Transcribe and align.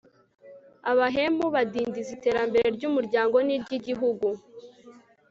abahemu 0.91 1.45
badindiza 1.55 2.09
iterambere 2.17 2.67
ry'umuryango 2.75 3.35
n'iry'igihugu 3.45 4.27